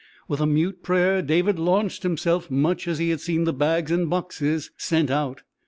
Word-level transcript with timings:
With 0.27 0.41
a 0.41 0.47
mute 0.47 0.81
prayer 0.81 1.21
David 1.21 1.59
launched 1.59 2.01
himself 2.01 2.49
much 2.49 2.87
as 2.87 2.97
he 2.97 3.11
had 3.11 3.21
seen 3.21 3.43
the 3.43 3.53
bags 3.53 3.91
and 3.91 4.09
boxes 4.09 4.71
sent 4.75 5.11
out. 5.11 5.43